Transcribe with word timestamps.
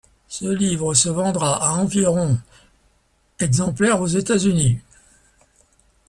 Ce 0.27 0.45
live 0.45 0.95
se 0.95 1.09
vendra 1.09 1.63
à 1.63 1.75
environ 1.75 2.35
exemplaires 3.39 4.01
aux 4.01 4.07
États-Unis. 4.07 4.79